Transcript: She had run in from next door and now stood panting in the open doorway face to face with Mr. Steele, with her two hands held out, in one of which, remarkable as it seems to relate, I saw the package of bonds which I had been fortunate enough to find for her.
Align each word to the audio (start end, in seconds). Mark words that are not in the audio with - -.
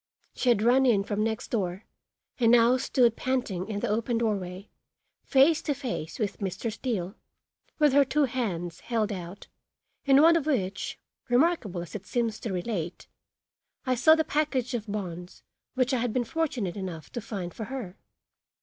She 0.33 0.49
had 0.49 0.63
run 0.63 0.87
in 0.87 1.03
from 1.03 1.23
next 1.23 1.49
door 1.49 1.85
and 2.39 2.51
now 2.51 2.75
stood 2.77 3.15
panting 3.15 3.67
in 3.67 3.81
the 3.81 3.87
open 3.89 4.17
doorway 4.17 4.71
face 5.23 5.61
to 5.61 5.75
face 5.75 6.17
with 6.17 6.39
Mr. 6.39 6.71
Steele, 6.73 7.13
with 7.77 7.93
her 7.93 8.03
two 8.03 8.23
hands 8.23 8.79
held 8.79 9.11
out, 9.11 9.45
in 10.05 10.19
one 10.23 10.35
of 10.35 10.47
which, 10.47 10.97
remarkable 11.29 11.83
as 11.83 11.93
it 11.93 12.07
seems 12.07 12.39
to 12.39 12.51
relate, 12.51 13.07
I 13.85 13.93
saw 13.93 14.15
the 14.15 14.23
package 14.23 14.73
of 14.73 14.91
bonds 14.91 15.43
which 15.75 15.93
I 15.93 15.99
had 15.99 16.13
been 16.13 16.23
fortunate 16.25 16.75
enough 16.77 17.11
to 17.11 17.21
find 17.21 17.53
for 17.53 17.65
her. 17.65 17.99